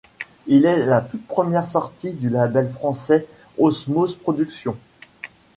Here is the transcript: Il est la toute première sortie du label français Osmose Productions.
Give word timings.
Il 0.47 0.65
est 0.65 0.83
la 0.83 0.99
toute 1.01 1.27
première 1.27 1.67
sortie 1.67 2.15
du 2.15 2.29
label 2.29 2.71
français 2.71 3.27
Osmose 3.59 4.15
Productions. 4.15 4.75